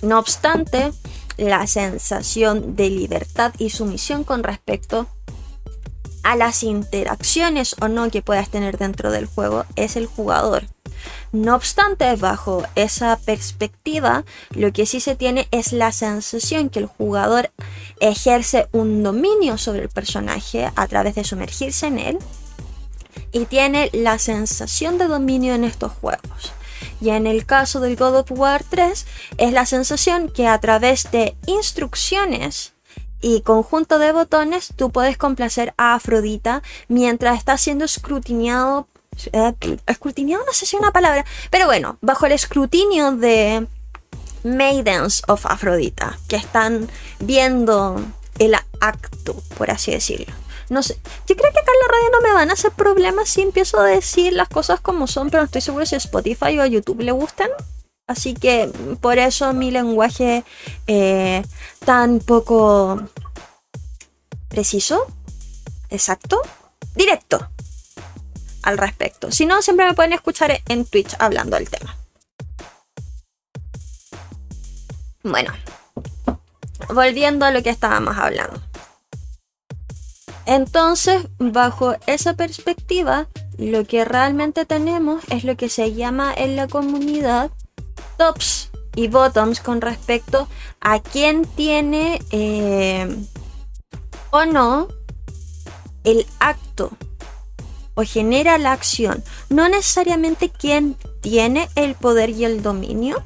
No 0.00 0.18
obstante, 0.18 0.92
la 1.40 1.66
sensación 1.66 2.76
de 2.76 2.90
libertad 2.90 3.54
y 3.58 3.70
sumisión 3.70 4.24
con 4.24 4.42
respecto 4.42 5.08
a 6.22 6.36
las 6.36 6.62
interacciones 6.62 7.74
o 7.80 7.88
no 7.88 8.10
que 8.10 8.20
puedas 8.20 8.50
tener 8.50 8.76
dentro 8.76 9.10
del 9.10 9.24
juego 9.24 9.64
es 9.74 9.96
el 9.96 10.06
jugador. 10.06 10.64
No 11.32 11.54
obstante, 11.54 12.14
bajo 12.16 12.62
esa 12.74 13.16
perspectiva, 13.16 14.24
lo 14.50 14.70
que 14.70 14.84
sí 14.84 15.00
se 15.00 15.16
tiene 15.16 15.48
es 15.50 15.72
la 15.72 15.92
sensación 15.92 16.68
que 16.68 16.80
el 16.80 16.86
jugador 16.86 17.50
ejerce 18.00 18.68
un 18.72 19.02
dominio 19.02 19.56
sobre 19.56 19.82
el 19.82 19.88
personaje 19.88 20.70
a 20.76 20.88
través 20.88 21.14
de 21.14 21.24
sumergirse 21.24 21.86
en 21.86 21.98
él 21.98 22.18
y 23.32 23.46
tiene 23.46 23.88
la 23.94 24.18
sensación 24.18 24.98
de 24.98 25.06
dominio 25.06 25.54
en 25.54 25.64
estos 25.64 25.92
juegos. 25.92 26.52
Y 27.00 27.10
en 27.10 27.26
el 27.26 27.46
caso 27.46 27.80
del 27.80 27.96
God 27.96 28.16
of 28.16 28.32
War 28.32 28.62
3 28.68 29.06
es 29.38 29.52
la 29.52 29.66
sensación 29.66 30.28
que 30.28 30.46
a 30.46 30.58
través 30.60 31.10
de 31.10 31.34
instrucciones 31.46 32.74
y 33.20 33.42
conjunto 33.42 33.98
de 33.98 34.12
botones, 34.12 34.72
tú 34.76 34.90
puedes 34.90 35.16
complacer 35.16 35.74
a 35.76 35.94
Afrodita 35.94 36.62
mientras 36.88 37.38
está 37.38 37.58
siendo 37.58 37.84
escrutinado. 37.84 38.86
eh, 39.32 39.52
escrutinado 39.86 40.44
no 40.46 40.52
sé 40.52 40.66
si 40.66 40.76
es 40.76 40.80
una 40.80 40.92
palabra, 40.92 41.24
pero 41.50 41.66
bueno, 41.66 41.98
bajo 42.00 42.26
el 42.26 42.32
escrutinio 42.32 43.12
de 43.12 43.66
Maidens 44.44 45.22
of 45.28 45.44
Afrodita, 45.46 46.18
que 46.28 46.36
están 46.36 46.88
viendo 47.18 48.02
el 48.38 48.54
acto, 48.80 49.36
por 49.58 49.70
así 49.70 49.90
decirlo. 49.90 50.34
No 50.70 50.84
sé, 50.84 51.00
yo 51.26 51.36
creo 51.36 51.52
que 51.52 51.58
acá 51.58 51.72
en 51.72 51.80
la 51.80 51.88
radio 51.88 52.10
no 52.12 52.20
me 52.20 52.32
van 52.32 52.48
a 52.48 52.52
hacer 52.52 52.70
problemas 52.70 53.28
si 53.28 53.42
empiezo 53.42 53.80
a 53.80 53.86
decir 53.86 54.32
las 54.32 54.48
cosas 54.48 54.80
como 54.80 55.08
son, 55.08 55.28
pero 55.28 55.42
no 55.42 55.46
estoy 55.46 55.62
seguro 55.62 55.84
si 55.84 55.96
a 55.96 55.98
Spotify 55.98 56.56
o 56.58 56.62
a 56.62 56.68
YouTube 56.68 57.00
le 57.00 57.10
gustan. 57.10 57.50
Así 58.06 58.34
que 58.34 58.70
por 59.00 59.18
eso 59.18 59.52
mi 59.52 59.72
lenguaje 59.72 60.44
eh, 60.86 61.42
tan 61.84 62.20
poco 62.20 63.02
preciso, 64.48 65.08
exacto, 65.90 66.40
directo 66.94 67.50
al 68.62 68.78
respecto. 68.78 69.32
Si 69.32 69.46
no, 69.46 69.62
siempre 69.62 69.86
me 69.86 69.94
pueden 69.94 70.12
escuchar 70.12 70.60
en 70.68 70.84
Twitch 70.84 71.16
hablando 71.18 71.56
del 71.56 71.68
tema. 71.68 71.96
Bueno, 75.24 75.52
volviendo 76.94 77.44
a 77.44 77.50
lo 77.50 77.60
que 77.60 77.70
estábamos 77.70 78.16
hablando. 78.16 78.69
Entonces, 80.50 81.28
bajo 81.38 81.94
esa 82.08 82.34
perspectiva, 82.34 83.28
lo 83.56 83.84
que 83.84 84.04
realmente 84.04 84.66
tenemos 84.66 85.22
es 85.30 85.44
lo 85.44 85.56
que 85.56 85.68
se 85.68 85.94
llama 85.94 86.34
en 86.36 86.56
la 86.56 86.66
comunidad 86.66 87.52
tops 88.18 88.70
y 88.96 89.06
bottoms 89.06 89.60
con 89.60 89.80
respecto 89.80 90.48
a 90.80 90.98
quién 90.98 91.44
tiene 91.44 92.20
eh, 92.32 93.16
o 94.30 94.44
no 94.44 94.88
el 96.02 96.26
acto 96.40 96.90
o 97.94 98.02
genera 98.02 98.58
la 98.58 98.72
acción. 98.72 99.22
No 99.50 99.68
necesariamente 99.68 100.48
quién 100.48 100.96
tiene 101.20 101.68
el 101.76 101.94
poder 101.94 102.30
y 102.30 102.44
el 102.44 102.60
dominio, 102.60 103.22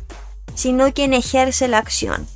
sino 0.54 0.92
quien 0.92 1.14
ejerce 1.14 1.68
la 1.68 1.78
acción 1.78 2.26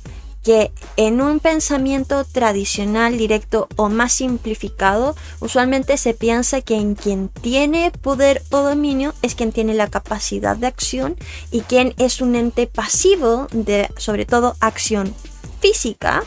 que 0.49 0.71
en 0.97 1.21
un 1.21 1.39
pensamiento 1.39 2.25
tradicional, 2.25 3.19
directo 3.19 3.67
o 3.75 3.87
más 3.87 4.13
simplificado, 4.13 5.15
usualmente 5.41 5.95
se 5.95 6.15
piensa 6.15 6.61
que 6.61 6.73
en 6.73 6.95
quien 6.95 7.29
tiene 7.29 7.91
poder 7.91 8.41
o 8.49 8.63
dominio 8.63 9.13
es 9.21 9.35
quien 9.35 9.51
tiene 9.51 9.75
la 9.75 9.91
capacidad 9.91 10.57
de 10.57 10.65
acción 10.65 11.15
y 11.51 11.61
quien 11.61 11.93
es 11.99 12.19
un 12.19 12.33
ente 12.33 12.65
pasivo 12.65 13.45
de, 13.51 13.91
sobre 13.97 14.25
todo, 14.25 14.55
acción 14.59 15.13
física, 15.61 16.23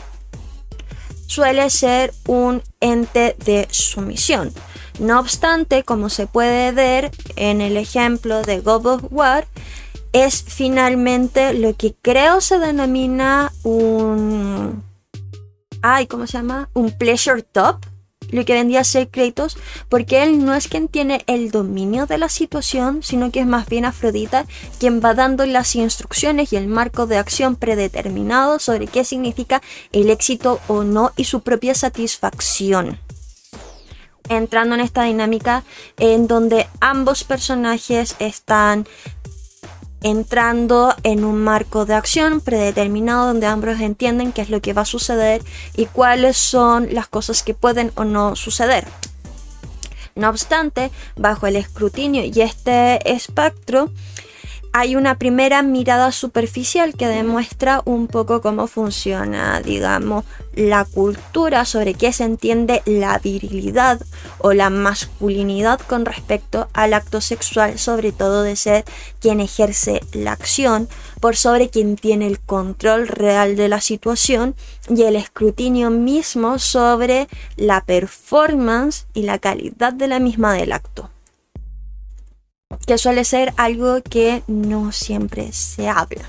suele 1.27 1.69
ser 1.69 2.13
un 2.25 2.63
ente 2.79 3.35
de 3.43 3.67
sumisión. 3.71 4.53
No 4.99 5.19
obstante, 5.19 5.83
como 5.83 6.07
se 6.07 6.27
puede 6.27 6.71
ver 6.71 7.11
en 7.35 7.59
el 7.59 7.75
ejemplo 7.75 8.41
de 8.41 8.61
God 8.61 8.85
of 8.85 9.03
War, 9.09 9.47
es 10.13 10.43
finalmente 10.47 11.53
lo 11.53 11.75
que 11.75 11.95
creo 12.01 12.39
se 12.39 12.59
denomina 12.59 13.51
un... 13.63 14.83
Ay, 15.81 16.07
¿cómo 16.07 16.27
se 16.27 16.37
llama? 16.37 16.69
Un 16.73 16.91
pleasure 16.91 17.41
top. 17.41 17.77
Lo 18.29 18.45
que 18.45 18.53
vendría 18.53 18.79
a 18.79 18.83
ser 18.83 19.09
Kratos, 19.09 19.57
porque 19.89 20.23
él 20.23 20.43
no 20.43 20.55
es 20.55 20.67
quien 20.67 20.87
tiene 20.87 21.23
el 21.27 21.51
dominio 21.51 22.07
de 22.07 22.17
la 22.17 22.29
situación, 22.29 23.03
sino 23.03 23.31
que 23.31 23.41
es 23.41 23.45
más 23.45 23.67
bien 23.67 23.85
Afrodita 23.85 24.45
quien 24.79 25.01
va 25.03 25.13
dando 25.13 25.45
las 25.45 25.75
instrucciones 25.75 26.51
y 26.51 26.55
el 26.55 26.67
marco 26.67 27.05
de 27.05 27.17
acción 27.17 27.55
predeterminado 27.55 28.57
sobre 28.57 28.87
qué 28.87 29.03
significa 29.03 29.61
el 29.91 30.09
éxito 30.09 30.59
o 30.67 30.83
no 30.83 31.11
y 31.15 31.25
su 31.25 31.41
propia 31.41 31.75
satisfacción 31.75 32.97
entrando 34.29 34.75
en 34.75 34.81
esta 34.81 35.03
dinámica 35.03 35.63
en 35.97 36.27
donde 36.27 36.67
ambos 36.79 37.23
personajes 37.23 38.15
están 38.19 38.87
entrando 40.03 40.93
en 41.03 41.23
un 41.23 41.43
marco 41.43 41.85
de 41.85 41.95
acción 41.95 42.41
predeterminado 42.41 43.27
donde 43.27 43.47
ambos 43.47 43.79
entienden 43.79 44.31
qué 44.31 44.41
es 44.41 44.49
lo 44.49 44.61
que 44.61 44.73
va 44.73 44.83
a 44.83 44.85
suceder 44.85 45.41
y 45.75 45.85
cuáles 45.87 46.37
son 46.37 46.93
las 46.93 47.07
cosas 47.07 47.41
que 47.41 47.53
pueden 47.53 47.91
o 47.95 48.03
no 48.03 48.35
suceder. 48.35 48.85
No 50.15 50.29
obstante, 50.29 50.91
bajo 51.15 51.47
el 51.47 51.55
escrutinio 51.55 52.23
y 52.23 52.41
este 52.41 53.11
espectro, 53.11 53.89
hay 54.75 54.95
una 54.95 55.19
primera 55.19 55.61
mirada 55.61 56.11
superficial 56.11 56.95
que 56.95 57.05
demuestra 57.05 57.83
un 57.85 58.07
poco 58.07 58.41
cómo 58.41 58.65
funciona, 58.65 59.61
digamos, 59.61 60.25
la 60.55 60.83
cultura 60.83 61.63
sobre 61.65 61.93
qué 61.93 62.11
se 62.11 62.23
entiende 62.23 62.81
la 62.87 63.19
virilidad 63.19 64.01
o 64.39 64.53
la 64.53 64.71
masculinidad 64.71 65.79
con 65.79 66.05
respecto 66.05 66.69
al 66.73 66.95
acto 66.95 67.21
sexual, 67.21 67.77
sobre 67.77 68.11
todo 68.11 68.41
de 68.41 68.55
ser 68.55 68.83
quien 69.19 69.41
ejerce 69.41 70.01
la 70.11 70.31
acción, 70.31 70.89
por 71.21 71.35
sobre 71.35 71.69
quien 71.69 71.95
tiene 71.95 72.25
el 72.25 72.39
control 72.39 73.07
real 73.07 73.55
de 73.55 73.69
la 73.69 73.79
situación 73.79 74.55
y 74.89 75.03
el 75.03 75.15
escrutinio 75.15 75.91
mismo 75.91 76.57
sobre 76.57 77.27
la 77.57 77.81
performance 77.81 79.05
y 79.13 79.21
la 79.21 79.37
calidad 79.37 79.93
de 79.93 80.07
la 80.07 80.17
misma 80.17 80.53
del 80.53 80.71
acto 80.71 81.12
que 82.85 82.97
suele 82.97 83.25
ser 83.25 83.53
algo 83.57 84.01
que 84.01 84.43
no 84.47 84.91
siempre 84.91 85.51
se 85.53 85.89
habla. 85.89 86.23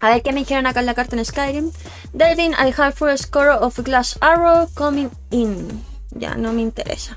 A 0.00 0.10
ver 0.10 0.22
qué 0.22 0.32
me 0.32 0.40
dijeron 0.40 0.66
acá 0.66 0.80
en 0.80 0.86
la 0.86 0.94
carta 0.94 1.16
en 1.16 1.24
Skyrim. 1.24 1.70
Delvin, 2.12 2.52
I 2.52 2.74
have 2.76 2.92
for 2.92 3.08
a 3.08 3.16
score 3.16 3.50
of 3.50 3.78
Glass 3.80 4.18
Arrow 4.20 4.68
coming 4.74 5.10
in. 5.30 5.84
Ya, 6.10 6.34
no 6.34 6.52
me 6.52 6.62
interesa. 6.62 7.16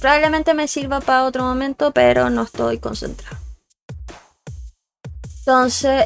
Probablemente 0.00 0.54
me 0.54 0.68
sirva 0.68 1.00
para 1.00 1.24
otro 1.24 1.42
momento, 1.42 1.92
pero 1.92 2.30
no 2.30 2.42
estoy 2.42 2.78
concentrado. 2.78 3.38
Entonces, 5.38 6.04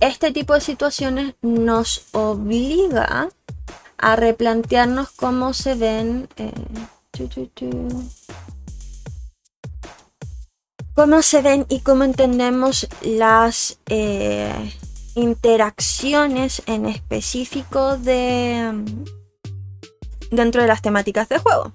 este 0.00 0.30
tipo 0.32 0.52
de 0.52 0.60
situaciones 0.60 1.34
nos 1.40 2.04
obliga 2.12 3.30
a 3.96 4.16
replantearnos 4.16 5.10
cómo 5.12 5.54
se 5.54 5.74
ven. 5.74 6.28
Eh, 6.36 6.52
tu 7.12 7.28
cómo 10.94 11.22
se 11.22 11.42
ven 11.42 11.66
y 11.68 11.80
cómo 11.80 12.04
entendemos 12.04 12.88
las 13.02 13.78
eh, 13.88 14.72
interacciones 15.14 16.62
en 16.66 16.86
específico 16.86 17.96
de 17.98 18.84
dentro 20.30 20.62
de 20.62 20.68
las 20.68 20.82
temáticas 20.82 21.28
del 21.28 21.40
juego. 21.40 21.72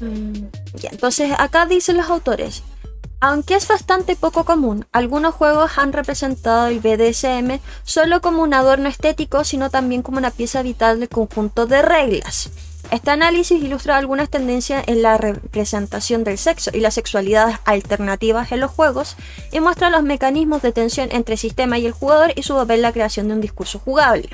Mm, 0.00 0.46
ya, 0.74 0.90
entonces 0.90 1.32
acá 1.36 1.66
dicen 1.66 1.96
los 1.96 2.08
autores, 2.08 2.62
aunque 3.20 3.56
es 3.56 3.66
bastante 3.66 4.14
poco 4.14 4.44
común, 4.44 4.86
algunos 4.92 5.34
juegos 5.34 5.76
han 5.76 5.92
representado 5.92 6.68
el 6.68 6.78
BDSM 6.78 7.58
solo 7.82 8.20
como 8.20 8.42
un 8.42 8.54
adorno 8.54 8.88
estético, 8.88 9.42
sino 9.42 9.70
también 9.70 10.02
como 10.02 10.18
una 10.18 10.30
pieza 10.30 10.62
vital 10.62 11.00
del 11.00 11.08
conjunto 11.08 11.66
de 11.66 11.82
reglas. 11.82 12.50
Este 12.90 13.10
análisis 13.10 13.62
ilustra 13.62 13.98
algunas 13.98 14.30
tendencias 14.30 14.82
en 14.86 15.02
la 15.02 15.18
representación 15.18 16.24
del 16.24 16.38
sexo 16.38 16.70
y 16.72 16.80
las 16.80 16.94
sexualidades 16.94 17.58
alternativas 17.66 18.50
en 18.50 18.60
los 18.60 18.70
juegos 18.70 19.16
y 19.52 19.60
muestra 19.60 19.90
los 19.90 20.02
mecanismos 20.02 20.62
de 20.62 20.72
tensión 20.72 21.10
entre 21.12 21.34
el 21.34 21.38
sistema 21.38 21.78
y 21.78 21.84
el 21.84 21.92
jugador 21.92 22.32
y 22.34 22.42
su 22.44 22.54
papel 22.54 22.76
en 22.76 22.82
la 22.82 22.92
creación 22.92 23.28
de 23.28 23.34
un 23.34 23.40
discurso 23.42 23.78
jugable. 23.78 24.30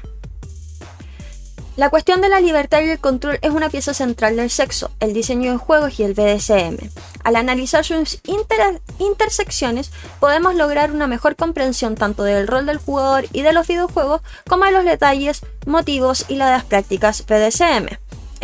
La 1.77 1.91
cuestión 1.91 2.21
de 2.21 2.29
la 2.29 2.39
libertad 2.39 2.83
y 2.83 2.91
el 2.91 3.01
control 3.01 3.41
es 3.43 3.51
una 3.51 3.69
pieza 3.69 3.93
central 3.93 4.37
del 4.37 4.49
sexo, 4.49 4.93
el 5.01 5.13
diseño 5.13 5.51
de 5.51 5.59
juegos 5.59 5.99
y 5.99 6.05
el 6.05 6.15
BDSM. 6.15 6.77
Al 7.25 7.35
analizar 7.35 7.85
sus 7.85 8.21
inter 8.25 8.81
intersecciones, 9.01 9.91
podemos 10.21 10.55
lograr 10.55 10.93
una 10.93 11.09
mejor 11.09 11.35
comprensión 11.35 11.97
tanto 11.97 12.23
del 12.23 12.47
rol 12.47 12.67
del 12.67 12.79
jugador 12.79 13.25
y 13.33 13.43
de 13.43 13.53
los 13.53 13.67
videojuegos, 13.67 14.21
como 14.49 14.67
de 14.67 14.71
los 14.71 14.85
detalles, 14.85 15.41
motivos 15.67 16.27
y 16.29 16.37
las 16.37 16.63
prácticas 16.63 17.25
BDSM. 17.27 17.89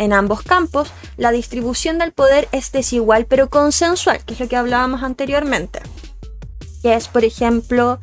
En 0.01 0.13
ambos 0.13 0.41
campos, 0.41 0.91
la 1.15 1.31
distribución 1.31 1.99
del 1.99 2.11
poder 2.11 2.49
es 2.51 2.71
desigual 2.71 3.27
pero 3.27 3.51
consensual, 3.51 4.25
que 4.25 4.33
es 4.33 4.39
lo 4.39 4.47
que 4.47 4.55
hablábamos 4.55 5.03
anteriormente. 5.03 5.79
Que 6.81 6.95
es, 6.95 7.07
por 7.07 7.23
ejemplo, 7.23 7.99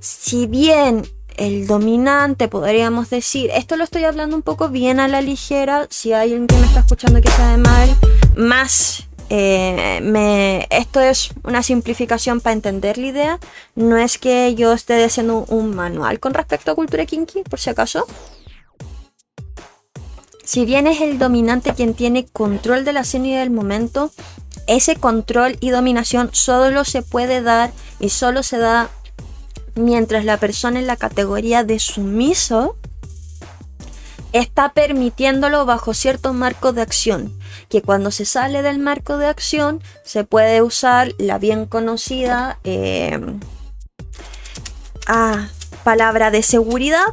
si 0.00 0.46
bien 0.46 1.06
el 1.36 1.66
dominante, 1.66 2.48
podríamos 2.48 3.10
decir, 3.10 3.50
esto 3.52 3.76
lo 3.76 3.84
estoy 3.84 4.04
hablando 4.04 4.34
un 4.34 4.40
poco 4.40 4.70
bien 4.70 4.98
a 4.98 5.08
la 5.08 5.20
ligera, 5.20 5.86
si 5.90 6.14
hay 6.14 6.30
alguien 6.32 6.46
que 6.46 6.56
me 6.56 6.64
está 6.64 6.80
escuchando 6.80 7.20
que 7.20 7.30
sabe 7.30 7.58
mal, 7.58 7.94
más 8.34 9.06
eh, 9.28 10.00
me, 10.02 10.66
esto 10.70 11.00
es 11.00 11.28
una 11.44 11.62
simplificación 11.62 12.40
para 12.40 12.54
entender 12.54 12.96
la 12.96 13.06
idea. 13.08 13.40
No 13.74 13.98
es 13.98 14.16
que 14.16 14.54
yo 14.54 14.72
esté 14.72 15.04
haciendo 15.04 15.44
un 15.48 15.74
manual 15.74 16.18
con 16.18 16.32
respecto 16.32 16.70
a 16.70 16.74
cultura 16.74 17.04
kinky, 17.04 17.42
por 17.42 17.60
si 17.60 17.68
acaso. 17.68 18.06
Si 20.46 20.64
bien 20.64 20.86
es 20.86 21.00
el 21.00 21.18
dominante 21.18 21.74
quien 21.74 21.92
tiene 21.92 22.24
control 22.24 22.84
de 22.84 22.92
la 22.92 23.00
escena 23.00 23.26
y 23.26 23.32
del 23.32 23.50
momento, 23.50 24.12
ese 24.68 24.94
control 24.94 25.58
y 25.58 25.70
dominación 25.70 26.30
solo 26.32 26.84
se 26.84 27.02
puede 27.02 27.42
dar 27.42 27.72
y 27.98 28.10
solo 28.10 28.44
se 28.44 28.58
da 28.58 28.88
mientras 29.74 30.24
la 30.24 30.38
persona 30.38 30.78
en 30.78 30.86
la 30.86 30.96
categoría 30.96 31.64
de 31.64 31.80
sumiso 31.80 32.76
está 34.32 34.72
permitiéndolo 34.72 35.66
bajo 35.66 35.94
ciertos 35.94 36.32
marcos 36.32 36.76
de 36.76 36.82
acción, 36.82 37.36
que 37.68 37.82
cuando 37.82 38.12
se 38.12 38.24
sale 38.24 38.62
del 38.62 38.78
marco 38.78 39.18
de 39.18 39.26
acción 39.26 39.82
se 40.04 40.22
puede 40.22 40.62
usar 40.62 41.12
la 41.18 41.38
bien 41.38 41.66
conocida 41.66 42.60
eh, 42.62 43.18
ah, 45.08 45.48
palabra 45.82 46.30
de 46.30 46.44
seguridad 46.44 47.06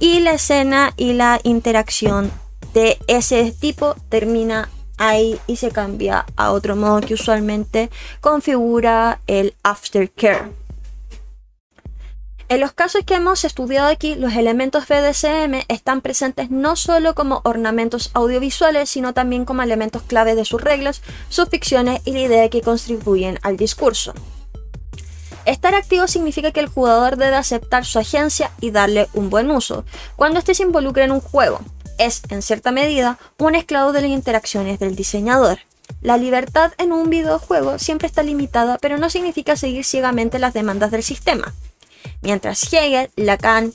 y 0.00 0.20
la 0.20 0.32
escena 0.32 0.92
y 0.96 1.12
la 1.12 1.40
interacción 1.42 2.30
de 2.74 2.98
ese 3.06 3.52
tipo 3.52 3.94
termina 4.08 4.68
ahí 4.98 5.38
y 5.46 5.56
se 5.56 5.70
cambia 5.70 6.26
a 6.36 6.52
otro 6.52 6.76
modo 6.76 7.00
que 7.00 7.14
usualmente 7.14 7.90
configura 8.20 9.20
el 9.26 9.54
aftercare. 9.62 10.52
En 12.48 12.60
los 12.60 12.72
casos 12.72 13.02
que 13.04 13.14
hemos 13.14 13.44
estudiado 13.44 13.88
aquí, 13.88 14.14
los 14.14 14.34
elementos 14.34 14.86
BDSM 14.86 15.64
están 15.66 16.00
presentes 16.00 16.48
no 16.48 16.76
solo 16.76 17.16
como 17.16 17.40
ornamentos 17.42 18.10
audiovisuales, 18.14 18.88
sino 18.88 19.14
también 19.14 19.44
como 19.44 19.62
elementos 19.62 20.02
clave 20.02 20.36
de 20.36 20.44
sus 20.44 20.60
reglas, 20.60 21.02
sus 21.28 21.48
ficciones 21.48 22.02
y 22.04 22.12
la 22.12 22.20
idea 22.20 22.48
que 22.48 22.62
contribuyen 22.62 23.40
al 23.42 23.56
discurso. 23.56 24.14
Estar 25.46 25.76
activo 25.76 26.08
significa 26.08 26.50
que 26.50 26.58
el 26.58 26.68
jugador 26.68 27.16
debe 27.16 27.36
aceptar 27.36 27.84
su 27.84 28.00
agencia 28.00 28.50
y 28.60 28.72
darle 28.72 29.08
un 29.14 29.30
buen 29.30 29.48
uso. 29.50 29.84
Cuando 30.16 30.40
éste 30.40 30.54
se 30.54 30.64
involucra 30.64 31.04
en 31.04 31.12
un 31.12 31.20
juego, 31.20 31.60
es, 31.98 32.22
en 32.30 32.42
cierta 32.42 32.72
medida, 32.72 33.18
un 33.38 33.54
esclavo 33.54 33.92
de 33.92 34.02
las 34.02 34.10
interacciones 34.10 34.80
del 34.80 34.96
diseñador. 34.96 35.60
La 36.02 36.16
libertad 36.16 36.72
en 36.78 36.92
un 36.92 37.10
videojuego 37.10 37.78
siempre 37.78 38.08
está 38.08 38.24
limitada, 38.24 38.76
pero 38.78 38.98
no 38.98 39.08
significa 39.08 39.56
seguir 39.56 39.84
ciegamente 39.84 40.40
las 40.40 40.52
demandas 40.52 40.90
del 40.90 41.04
sistema. 41.04 41.54
Mientras 42.22 42.72
Hegel, 42.72 43.10
Lacan, 43.14 43.72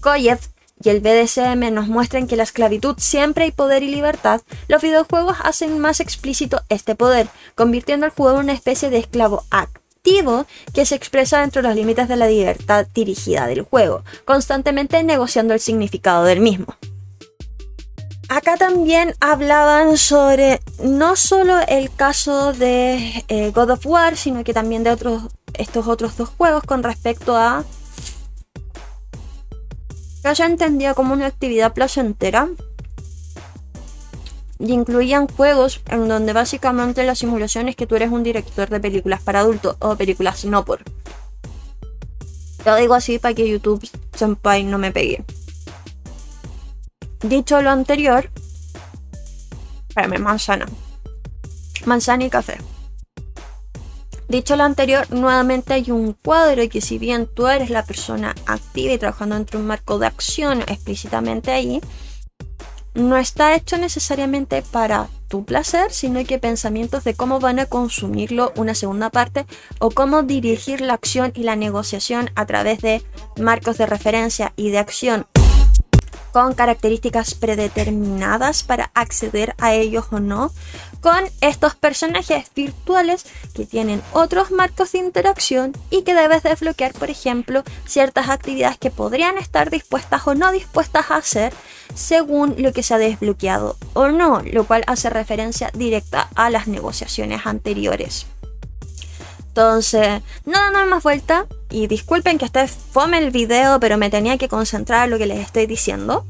Koyev 0.00 0.40
y 0.82 0.88
el 0.88 1.00
BDSM 1.00 1.72
nos 1.74 1.88
muestran 1.88 2.26
que 2.26 2.36
la 2.36 2.44
esclavitud 2.44 2.96
siempre 2.98 3.44
hay 3.44 3.50
poder 3.52 3.82
y 3.82 3.88
libertad, 3.88 4.40
los 4.68 4.80
videojuegos 4.80 5.36
hacen 5.42 5.78
más 5.78 6.00
explícito 6.00 6.62
este 6.70 6.94
poder, 6.94 7.28
convirtiendo 7.54 8.06
al 8.06 8.12
jugador 8.12 8.40
en 8.40 8.44
una 8.44 8.54
especie 8.54 8.88
de 8.88 8.96
esclavo 8.96 9.44
que 10.72 10.86
se 10.86 10.94
expresa 10.94 11.40
dentro 11.40 11.62
de 11.62 11.68
los 11.68 11.76
límites 11.76 12.08
de 12.08 12.16
la 12.16 12.26
libertad 12.26 12.86
dirigida 12.94 13.46
del 13.46 13.62
juego, 13.62 14.04
constantemente 14.24 15.02
negociando 15.02 15.54
el 15.54 15.60
significado 15.60 16.24
del 16.24 16.40
mismo. 16.40 16.76
Acá 18.28 18.56
también 18.56 19.14
hablaban 19.20 19.96
sobre 19.96 20.60
no 20.82 21.16
solo 21.16 21.58
el 21.66 21.92
caso 21.92 22.52
de 22.52 23.24
eh, 23.26 23.50
God 23.50 23.70
of 23.70 23.86
War, 23.86 24.16
sino 24.16 24.44
que 24.44 24.54
también 24.54 24.84
de 24.84 24.90
otros, 24.90 25.24
estos 25.54 25.88
otros 25.88 26.16
dos 26.16 26.28
juegos 26.28 26.62
con 26.62 26.84
respecto 26.84 27.36
a 27.36 27.64
que 30.22 30.34
ya 30.34 30.46
entendía 30.46 30.94
como 30.94 31.12
una 31.12 31.26
actividad 31.26 31.72
placentera 31.72 32.48
y 34.60 34.72
incluían 34.72 35.26
juegos 35.26 35.80
en 35.88 36.06
donde 36.06 36.34
básicamente 36.34 37.02
la 37.04 37.14
simulación 37.14 37.68
es 37.68 37.76
que 37.76 37.86
tú 37.86 37.96
eres 37.96 38.10
un 38.10 38.22
director 38.22 38.68
de 38.68 38.78
películas 38.78 39.22
para 39.22 39.40
adultos 39.40 39.76
o 39.80 39.96
películas 39.96 40.44
no 40.44 40.64
por. 40.64 40.82
Lo 42.66 42.76
digo 42.76 42.94
así 42.94 43.18
para 43.18 43.34
que 43.34 43.48
YouTube 43.48 43.88
Senpai 44.14 44.64
no 44.64 44.76
me 44.76 44.92
pegue. 44.92 45.24
Dicho 47.22 47.60
lo 47.62 47.70
anterior, 47.70 48.30
espérame, 49.88 50.20
manzana. 50.20 50.66
Manzana 51.86 52.24
y 52.24 52.30
café. 52.30 52.58
Dicho 54.28 54.56
lo 54.56 54.64
anterior, 54.64 55.10
nuevamente 55.10 55.72
hay 55.72 55.90
un 55.90 56.12
cuadro 56.12 56.62
y 56.62 56.68
que 56.68 56.80
si 56.80 56.98
bien 56.98 57.26
tú 57.26 57.48
eres 57.48 57.70
la 57.70 57.84
persona 57.84 58.34
activa 58.46 58.92
y 58.92 58.98
trabajando 58.98 59.34
dentro 59.34 59.58
de 59.58 59.62
un 59.62 59.68
marco 59.68 59.98
de 59.98 60.06
acción 60.06 60.60
explícitamente 60.62 61.50
ahí, 61.50 61.80
no 62.94 63.16
está 63.16 63.54
hecho 63.54 63.78
necesariamente 63.78 64.62
para 64.62 65.08
tu 65.28 65.44
placer, 65.44 65.92
sino 65.92 66.24
que 66.24 66.40
pensamientos 66.40 67.04
de 67.04 67.14
cómo 67.14 67.38
van 67.38 67.60
a 67.60 67.66
consumirlo 67.66 68.52
una 68.56 68.74
segunda 68.74 69.10
parte 69.10 69.46
o 69.78 69.90
cómo 69.90 70.24
dirigir 70.24 70.80
la 70.80 70.94
acción 70.94 71.32
y 71.36 71.44
la 71.44 71.54
negociación 71.54 72.30
a 72.34 72.46
través 72.46 72.80
de 72.80 73.02
marcos 73.38 73.78
de 73.78 73.86
referencia 73.86 74.52
y 74.56 74.70
de 74.70 74.78
acción 74.78 75.26
con 76.32 76.54
características 76.54 77.34
predeterminadas 77.34 78.62
para 78.62 78.90
acceder 78.94 79.54
a 79.58 79.74
ellos 79.74 80.06
o 80.10 80.20
no, 80.20 80.52
con 81.00 81.24
estos 81.40 81.74
personajes 81.74 82.46
virtuales 82.54 83.24
que 83.54 83.66
tienen 83.66 84.02
otros 84.12 84.50
marcos 84.50 84.92
de 84.92 84.98
interacción 84.98 85.72
y 85.90 86.02
que 86.02 86.14
debes 86.14 86.42
desbloquear, 86.42 86.92
por 86.92 87.10
ejemplo, 87.10 87.62
ciertas 87.86 88.28
actividades 88.28 88.78
que 88.78 88.90
podrían 88.90 89.38
estar 89.38 89.70
dispuestas 89.70 90.26
o 90.26 90.34
no 90.34 90.52
dispuestas 90.52 91.10
a 91.10 91.16
hacer 91.16 91.52
según 91.94 92.54
lo 92.58 92.72
que 92.72 92.82
se 92.82 92.94
ha 92.94 92.98
desbloqueado 92.98 93.76
o 93.94 94.08
no, 94.08 94.42
lo 94.42 94.64
cual 94.64 94.84
hace 94.86 95.10
referencia 95.10 95.70
directa 95.74 96.28
a 96.34 96.50
las 96.50 96.68
negociaciones 96.68 97.46
anteriores. 97.46 98.26
Entonces, 99.50 100.22
no 100.44 100.52
dando 100.52 100.86
más 100.86 101.02
vuelta, 101.02 101.46
y 101.70 101.88
disculpen 101.88 102.38
que 102.38 102.44
esté 102.44 102.68
fome 102.68 103.18
el 103.18 103.32
video, 103.32 103.80
pero 103.80 103.98
me 103.98 104.08
tenía 104.08 104.38
que 104.38 104.48
concentrar 104.48 105.04
en 105.04 105.10
lo 105.10 105.18
que 105.18 105.26
les 105.26 105.40
estoy 105.40 105.66
diciendo. 105.66 106.24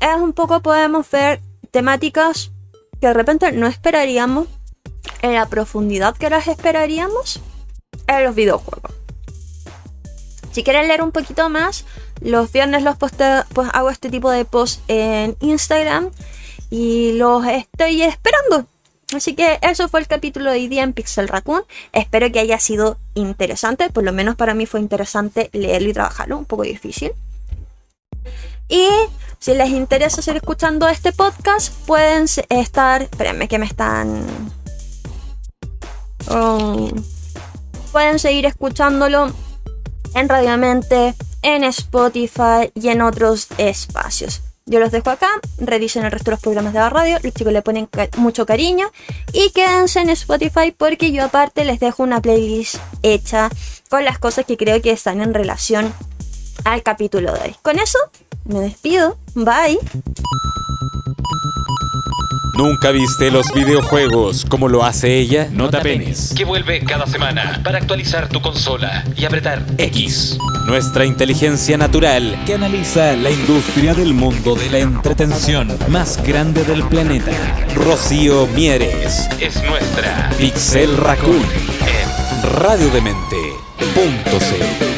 Es 0.00 0.14
un 0.16 0.32
poco 0.32 0.62
podemos 0.62 1.10
ver 1.10 1.40
temáticas 1.72 2.52
que 3.00 3.08
de 3.08 3.14
repente 3.14 3.50
no 3.50 3.66
esperaríamos 3.66 4.46
en 5.22 5.34
la 5.34 5.48
profundidad 5.48 6.16
que 6.16 6.30
las 6.30 6.46
esperaríamos 6.46 7.40
en 8.06 8.24
los 8.24 8.34
videojuegos. 8.36 8.92
Si 10.52 10.62
quieren 10.62 10.86
leer 10.86 11.02
un 11.02 11.10
poquito 11.10 11.48
más, 11.48 11.84
los 12.20 12.52
viernes 12.52 12.84
los 12.84 12.96
posteo, 12.96 13.44
pues 13.52 13.68
hago 13.72 13.90
este 13.90 14.08
tipo 14.08 14.30
de 14.30 14.44
post 14.44 14.82
en 14.86 15.36
Instagram 15.40 16.10
y 16.70 17.12
los 17.14 17.44
estoy 17.44 18.02
esperando. 18.02 18.66
Así 19.14 19.34
que 19.34 19.58
eso 19.62 19.88
fue 19.88 20.00
el 20.00 20.06
capítulo 20.06 20.52
de 20.52 20.68
día 20.68 20.84
en 20.84 20.92
Pixel 20.92 21.28
Raccoon. 21.28 21.62
Espero 21.92 22.30
que 22.30 22.40
haya 22.40 22.60
sido 22.60 22.98
interesante. 23.14 23.90
Por 23.90 24.04
lo 24.04 24.12
menos 24.12 24.36
para 24.36 24.54
mí 24.54 24.66
fue 24.66 24.80
interesante 24.80 25.50
leerlo 25.52 25.90
y 25.90 25.92
trabajarlo. 25.92 26.38
Un 26.38 26.44
poco 26.44 26.62
difícil. 26.62 27.12
Y 28.68 28.88
si 29.40 29.54
les 29.54 29.70
interesa 29.70 30.22
seguir 30.22 30.36
escuchando 30.36 30.88
este 30.88 31.12
podcast, 31.12 31.74
pueden 31.86 32.26
estar. 32.48 33.02
Espérenme 33.02 33.48
que 33.48 33.58
me 33.58 33.66
están. 33.66 34.24
Oh, 36.28 36.88
pueden 37.90 38.20
seguir 38.20 38.46
escuchándolo 38.46 39.32
en 40.14 40.28
Radiamente, 40.28 41.14
en 41.42 41.64
Spotify 41.64 42.70
y 42.74 42.88
en 42.88 43.02
otros 43.02 43.48
espacios. 43.58 44.42
Yo 44.70 44.78
los 44.78 44.92
dejo 44.92 45.10
acá, 45.10 45.28
revisen 45.58 46.04
el 46.04 46.12
resto 46.12 46.30
de 46.30 46.36
los 46.36 46.40
programas 46.40 46.72
de 46.72 46.78
la 46.78 46.90
radio, 46.90 47.18
los 47.24 47.34
chicos 47.34 47.52
le 47.52 47.60
ponen 47.60 47.88
mucho 48.18 48.46
cariño 48.46 48.92
y 49.32 49.50
quédense 49.50 49.98
en 49.98 50.10
Spotify 50.10 50.70
porque 50.70 51.10
yo 51.10 51.24
aparte 51.24 51.64
les 51.64 51.80
dejo 51.80 52.04
una 52.04 52.22
playlist 52.22 52.76
hecha 53.02 53.50
con 53.88 54.04
las 54.04 54.20
cosas 54.20 54.46
que 54.46 54.56
creo 54.56 54.80
que 54.80 54.92
están 54.92 55.22
en 55.22 55.34
relación 55.34 55.92
al 56.64 56.84
capítulo 56.84 57.32
de 57.32 57.40
hoy. 57.40 57.56
Con 57.62 57.80
eso, 57.80 57.98
me 58.44 58.60
despido, 58.60 59.18
bye. 59.34 59.76
¿Nunca 62.54 62.90
viste 62.90 63.30
los 63.30 63.52
videojuegos 63.52 64.44
como 64.44 64.68
lo 64.68 64.84
hace 64.84 65.18
ella? 65.18 65.48
No 65.52 65.70
te 65.70 65.78
apenes, 65.78 66.34
que 66.36 66.44
vuelve 66.44 66.80
cada 66.80 67.06
semana 67.06 67.60
para 67.64 67.78
actualizar 67.78 68.28
tu 68.28 68.40
consola 68.40 69.04
y 69.16 69.24
apretar 69.24 69.64
X. 69.78 70.38
Nuestra 70.66 71.04
inteligencia 71.04 71.76
natural 71.78 72.38
que 72.46 72.54
analiza 72.54 73.14
la 73.14 73.30
industria 73.30 73.94
del 73.94 74.14
mundo 74.14 74.54
de 74.54 74.70
la 74.70 74.78
entretención 74.78 75.76
más 75.88 76.22
grande 76.24 76.64
del 76.64 76.82
planeta. 76.84 77.32
Rocío 77.74 78.46
Mieres. 78.48 79.28
Es 79.40 79.62
nuestra 79.64 80.30
Pixel 80.38 80.96
Raccoon 80.96 81.36
en 81.36 82.52
radiodemente.cl 82.54 84.89